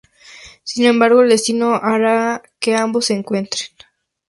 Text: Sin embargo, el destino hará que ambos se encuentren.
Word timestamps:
Sin 0.63 0.85
embargo, 0.85 1.21
el 1.21 1.29
destino 1.29 1.75
hará 1.75 2.41
que 2.59 2.75
ambos 2.75 3.05
se 3.05 3.13
encuentren. 3.13 3.69